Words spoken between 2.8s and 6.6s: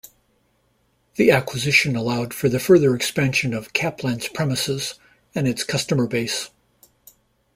expansion of Caplan's premises and its customer base.